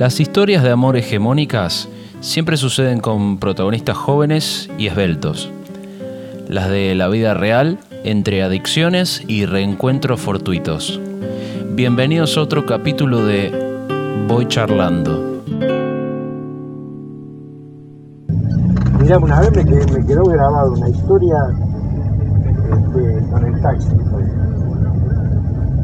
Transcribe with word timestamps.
Las 0.00 0.18
historias 0.18 0.62
de 0.62 0.70
amor 0.70 0.96
hegemónicas 0.96 1.86
siempre 2.20 2.56
suceden 2.56 3.00
con 3.00 3.36
protagonistas 3.36 3.98
jóvenes 3.98 4.70
y 4.78 4.86
esbeltos. 4.86 5.52
Las 6.48 6.70
de 6.70 6.94
la 6.94 7.08
vida 7.08 7.34
real, 7.34 7.78
entre 8.02 8.42
adicciones 8.42 9.22
y 9.28 9.44
reencuentros 9.44 10.18
fortuitos. 10.18 10.98
Bienvenidos 11.72 12.38
a 12.38 12.40
otro 12.40 12.64
capítulo 12.64 13.26
de 13.26 13.52
Voy 14.26 14.48
charlando. 14.48 15.42
Mirá, 19.02 19.18
una 19.18 19.40
vez 19.42 19.52
me, 19.52 20.06
quedó 20.06 20.24
grabada 20.24 20.70
una 20.70 20.88
historia 20.88 21.36
este, 22.72 23.30
con 23.30 23.44
el 23.44 23.60
taxi. 23.60 23.90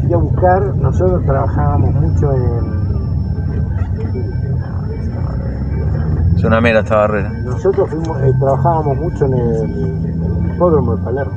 Fui 0.00 0.12
a 0.12 0.16
buscar, 0.16 0.76
nosotros 0.78 1.24
trabajábamos 1.24 1.94
mucho 1.94 2.32
en 2.32 2.89
Es 6.40 6.44
una 6.44 6.58
mera 6.58 6.80
esta 6.80 6.96
barrera. 6.96 7.28
Nosotros 7.28 7.90
fuimos, 7.90 8.18
eh, 8.22 8.32
trabajábamos 8.38 8.96
mucho 8.96 9.26
en 9.26 9.34
el, 9.34 10.54
hipódromo 10.54 10.96
de 10.96 11.04
Palermo. 11.04 11.36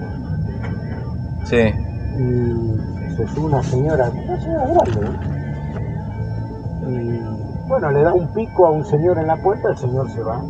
Sí. 1.43 1.57
Y 1.57 3.13
se 3.13 3.27
sube 3.27 3.47
una 3.47 3.61
señora, 3.63 4.09
una 4.09 4.39
señora 4.39 4.65
grande, 4.65 5.07
Y 6.87 7.67
bueno, 7.67 7.91
le 7.91 8.01
da 8.01 8.13
un 8.13 8.29
pico 8.29 8.65
a 8.65 8.71
un 8.71 8.85
señor 8.85 9.17
en 9.17 9.27
la 9.27 9.35
puerta, 9.35 9.71
el 9.71 9.77
señor 9.77 10.09
se 10.09 10.21
va. 10.23 10.41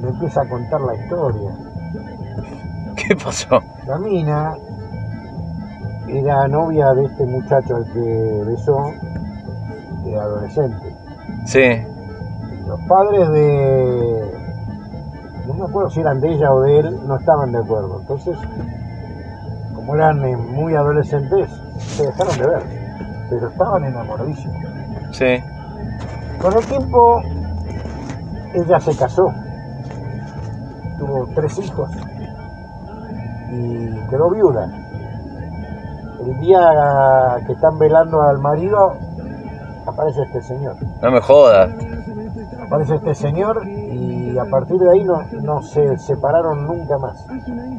Le 0.00 0.08
empieza 0.08 0.42
a 0.42 0.48
contar 0.48 0.80
la 0.82 0.94
historia. 0.94 1.50
¿Qué 2.94 3.16
pasó? 3.16 3.60
La 3.84 3.98
mina 3.98 4.54
era 6.06 6.46
novia 6.46 6.94
de 6.94 7.06
este 7.06 7.26
muchacho 7.26 7.74
al 7.74 7.92
que 7.92 8.44
besó, 8.46 8.92
de 10.04 10.16
adolescente. 10.16 10.96
Sí 11.46 11.95
los 12.66 12.80
padres 12.82 13.28
de, 13.30 14.30
no 15.46 15.54
me 15.54 15.64
acuerdo 15.64 15.90
si 15.90 16.00
eran 16.00 16.20
de 16.20 16.32
ella 16.32 16.52
o 16.52 16.60
de 16.62 16.80
él, 16.80 17.00
no 17.06 17.16
estaban 17.16 17.52
de 17.52 17.58
acuerdo. 17.58 18.00
Entonces, 18.00 18.36
como 19.74 19.94
eran 19.94 20.24
eh, 20.24 20.36
muy 20.36 20.74
adolescentes, 20.74 21.48
se 21.78 22.06
dejaron 22.06 22.36
de 22.38 22.46
ver, 22.46 22.62
pero 23.30 23.48
estaban 23.48 23.84
enamoradísimos. 23.84 24.56
Sí. 25.12 25.42
Con 26.40 26.52
el 26.54 26.66
tiempo, 26.66 27.22
ella 28.52 28.80
se 28.80 28.96
casó, 28.96 29.32
tuvo 30.98 31.28
tres 31.34 31.58
hijos 31.58 31.90
y 33.52 33.90
quedó 34.10 34.30
viuda. 34.30 34.68
El 36.20 36.40
día 36.40 37.38
que 37.46 37.52
están 37.52 37.78
velando 37.78 38.20
al 38.22 38.38
marido, 38.38 38.94
aparece 39.86 40.22
este 40.22 40.42
señor. 40.42 40.76
No 41.00 41.10
me 41.12 41.20
jodas 41.20 41.70
aparece 42.66 42.96
este 42.96 43.14
señor 43.14 43.66
y 43.66 44.36
a 44.38 44.44
partir 44.44 44.78
de 44.78 44.90
ahí 44.90 45.04
no, 45.04 45.22
no 45.42 45.62
se 45.62 45.96
separaron 45.98 46.66
nunca 46.66 46.98
más. 46.98 47.26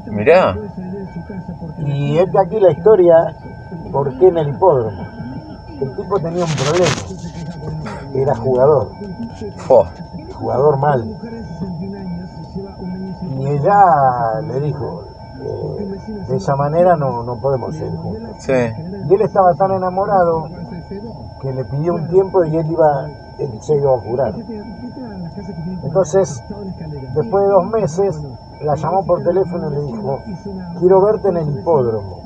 Mirá. 0.08 0.56
Y 1.78 2.18
es 2.18 2.32
de 2.32 2.40
aquí 2.40 2.60
la 2.60 2.72
historia, 2.72 3.36
¿por 3.92 4.18
qué 4.18 4.28
en 4.28 4.38
el 4.38 4.50
hipódromo? 4.50 5.04
El 5.80 5.96
tipo 5.96 6.20
tenía 6.20 6.44
un 6.44 6.52
problema, 6.52 8.12
era 8.14 8.36
jugador, 8.36 8.92
jugador 10.34 10.78
mal. 10.78 11.18
Y 13.38 13.48
ella 13.48 14.42
le 14.42 14.60
dijo, 14.62 15.04
eh, 15.40 16.00
de 16.28 16.38
esa 16.38 16.56
manera 16.56 16.96
no, 16.96 17.24
no 17.24 17.38
podemos 17.38 17.76
ser 17.76 17.96
juntos. 17.96 18.38
Sí. 18.40 18.54
Y 18.54 19.14
él 19.14 19.22
estaba 19.22 19.54
tan 19.54 19.72
enamorado 19.72 20.48
que 21.42 21.54
le 21.54 21.64
pidió 21.66 21.94
un 21.94 22.08
tiempo 22.08 22.44
y 22.46 22.58
él 22.58 22.66
iba, 22.72 23.10
él 23.40 23.62
se 23.62 23.76
iba 23.76 23.94
a 23.94 24.00
jurar. 24.00 24.36
Entonces, 25.84 26.44
después 27.14 27.44
de 27.46 27.50
dos 27.52 27.66
meses, 27.68 28.22
la 28.62 28.76
llamó 28.76 29.06
por 29.06 29.24
teléfono 29.24 29.72
y 29.72 29.76
le 29.76 29.82
dijo, 29.82 30.20
quiero 30.80 31.02
verte 31.02 31.30
en 31.30 31.38
el 31.38 31.60
hipódromo. 31.60 32.22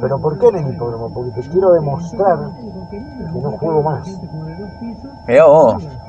¿Pero 0.00 0.18
por 0.18 0.38
qué 0.38 0.48
en 0.48 0.56
el 0.56 0.74
hipódromo? 0.74 1.10
Porque 1.12 1.30
te 1.32 1.48
quiero 1.48 1.72
demostrar 1.72 2.50
que 2.90 3.40
no 3.40 3.50
juego 3.52 3.82
más. 3.82 4.20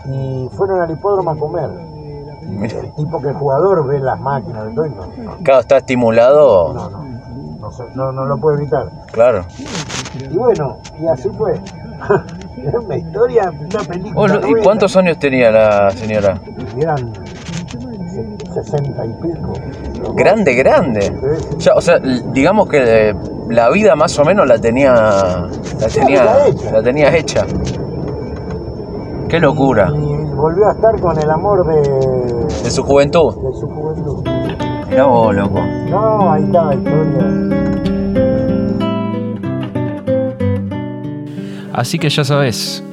Y 0.05 0.49
fueron 0.51 0.81
al 0.81 0.91
hipódromo 0.91 1.31
a 1.31 1.37
comer. 1.37 1.69
El 2.41 2.93
tipo 2.93 3.21
que 3.21 3.29
el 3.29 3.35
jugador 3.35 3.87
ve 3.87 3.99
las 3.99 4.19
máquinas 4.19 4.65
de 4.65 4.73
todo 4.73 4.85
y 4.85 5.43
Claro, 5.43 5.61
está 5.61 5.77
estimulado. 5.77 6.73
No, 6.73 6.89
no, 6.89 7.81
no, 7.95 8.11
no, 8.11 8.25
lo 8.25 8.37
puede 8.37 8.57
evitar. 8.57 8.89
Claro. 9.11 9.45
Y 10.19 10.37
bueno, 10.37 10.77
y 10.99 11.07
así 11.07 11.29
fue. 11.29 11.53
Una 12.57 12.97
historia, 12.97 13.51
una 13.51 13.83
película. 13.83 14.41
¿Y 14.47 14.63
cuántos 14.63 14.95
años 14.97 15.17
tenía 15.19 15.51
la 15.51 15.89
señora? 15.91 16.39
Eran 16.77 17.13
60 18.53 19.05
y 19.05 19.13
pico. 19.13 19.53
Grande, 20.13 20.53
grande. 20.55 21.13
o 21.73 21.81
sea, 21.81 21.99
digamos 21.99 22.67
que 22.67 23.09
eh, 23.09 23.15
la 23.49 23.69
vida 23.69 23.95
más 23.95 24.17
o 24.19 24.25
menos 24.25 24.47
la 24.47 24.57
tenía. 24.57 24.93
La 24.93 25.87
tenía, 25.87 26.23
la 26.71 26.83
tenía 26.83 27.15
hecha. 27.15 27.45
Qué 29.29 29.39
locura. 29.39 29.89
Y 29.95 30.25
volvió 30.35 30.67
a 30.67 30.73
estar 30.73 30.99
con 30.99 31.17
el 31.17 31.29
amor 31.29 31.65
de. 31.65 31.81
De 32.63 32.71
su 32.71 32.83
juventud. 32.83 33.33
De 33.33 33.53
su 33.59 33.67
juventud. 33.67 34.23
Mirá 34.89 35.05
vos, 35.05 35.33
loco. 35.33 35.61
No, 35.89 36.33
ahí 36.33 36.43
está 36.43 36.65
la 36.65 36.75
historia. 36.75 37.60
Así 41.81 41.97
que 41.97 42.11
ya 42.11 42.23
sabes, 42.23 42.83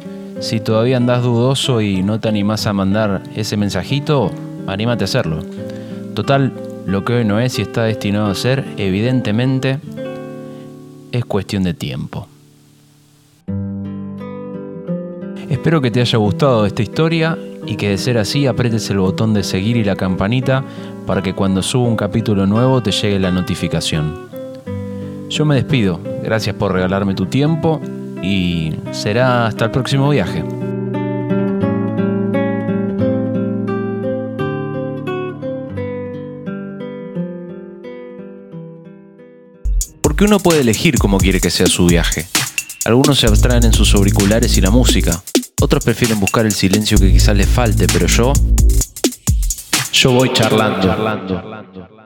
si 0.41 0.61
todavía 0.61 0.97
andás 0.97 1.23
dudoso 1.23 1.83
y 1.83 2.03
no 2.03 2.21
te 2.21 2.31
animás 2.31 2.67
a 2.67 2.73
mandar 2.73 3.23
ese 3.37 3.59
mensajito, 3.59 4.31
anímate 4.67 5.05
a 5.05 5.09
hacerlo. 5.09 5.41
Total, 6.15 6.55
lo 6.87 7.05
que 7.05 7.13
hoy 7.13 7.25
no 7.27 7.39
es 7.39 7.59
y 7.59 7.63
está 7.63 7.85
destinado 7.85 8.29
a 8.29 8.35
ser, 8.35 8.65
evidentemente, 8.79 9.79
es 11.13 11.23
cuestión 11.27 11.65
de 11.65 11.75
tiempo. 11.75 12.29
Espero 15.51 15.83
que 15.83 15.91
te 15.91 16.01
haya 16.01 16.17
gustado 16.17 16.65
esta 16.65 16.81
historia 16.81 17.37
y 17.67 17.77
que 17.77 17.91
de 17.91 17.99
ser 17.99 18.17
así 18.17 18.47
apretes 18.47 18.89
el 18.89 19.01
botón 19.01 19.35
de 19.35 19.45
seguir 19.45 19.77
y 19.77 19.85
la 19.85 19.97
campanita 19.97 20.65
para 21.07 21.21
que 21.21 21.35
cuando 21.35 21.63
suba 21.63 21.87
un 21.87 21.97
capítulo 21.97 22.47
nuevo 22.47 22.83
te 22.83 22.93
llegue 22.93 23.19
la 23.19 23.33
notificación. 23.33 24.15
Yo 25.29 25.45
me 25.45 25.57
despido, 25.57 26.01
gracias 26.25 26.57
por 26.57 26.73
regalarme 26.73 27.15
tu 27.15 27.27
tiempo 27.27 27.83
y 28.23 28.73
será 28.93 29.47
hasta 29.47 29.67
el 29.67 29.71
próximo 29.71 30.09
viaje. 30.11 30.45
Porque 40.03 40.25
uno 40.25 40.39
puede 40.41 40.63
elegir 40.63 40.99
cómo 40.99 41.19
quiere 41.19 41.41
que 41.41 41.51
sea 41.51 41.67
su 41.67 41.87
viaje. 41.87 42.27
Algunos 42.85 43.21
se 43.21 43.27
abstraen 43.27 43.65
en 43.65 43.73
sus 43.73 43.95
auriculares 43.95 44.57
y 44.57 44.61
la 44.61 44.71
música. 44.71 45.23
Otros 45.61 45.85
prefieren 45.85 46.19
buscar 46.19 46.47
el 46.47 46.53
silencio 46.53 46.99
que 46.99 47.13
quizás 47.13 47.37
les 47.37 47.49
falte, 47.49 47.87
pero 47.93 48.07
yo... 48.07 48.33
Yo 49.93 50.13
voy 50.13 50.33
charlando. 50.33 50.87
charlando. 50.87 51.98